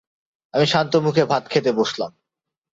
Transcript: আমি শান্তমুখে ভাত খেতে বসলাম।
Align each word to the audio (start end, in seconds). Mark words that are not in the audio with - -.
আমি 0.53 0.65
শান্তমুখে 0.65 1.23
ভাত 1.25 1.43
খেতে 1.47 1.71
বসলাম। 1.73 2.11